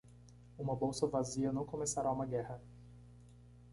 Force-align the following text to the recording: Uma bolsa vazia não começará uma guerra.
Uma 0.57 0.75
bolsa 0.75 1.05
vazia 1.05 1.53
não 1.53 1.63
começará 1.63 2.11
uma 2.11 2.25
guerra. 2.25 2.59